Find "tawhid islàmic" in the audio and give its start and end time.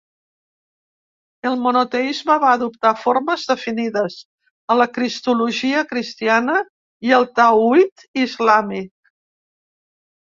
7.41-8.91